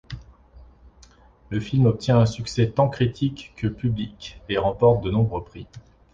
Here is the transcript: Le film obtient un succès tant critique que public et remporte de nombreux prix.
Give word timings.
Le 1.51 1.59
film 1.59 1.85
obtient 1.85 2.17
un 2.19 2.25
succès 2.25 2.67
tant 2.71 2.89
critique 2.89 3.53
que 3.55 3.67
public 3.67 4.41
et 4.49 4.57
remporte 4.57 5.03
de 5.03 5.11
nombreux 5.11 5.43
prix. 5.43 5.67